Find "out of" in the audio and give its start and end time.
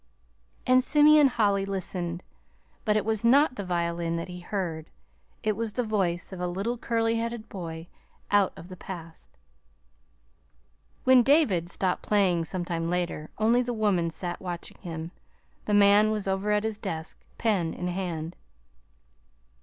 8.31-8.67